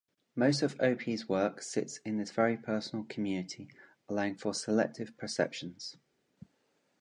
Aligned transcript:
Most 0.35 0.63
of 0.63 0.75
Opie's 0.81 1.29
work 1.29 1.61
sits 1.61 1.97
in 1.97 2.17
this 2.17 2.31
very 2.31 2.57
personal 2.57 3.05
community, 3.05 3.69
allowing 4.09 4.35
for 4.35 4.51
selective 4.51 5.15
perceptions. 5.15 5.95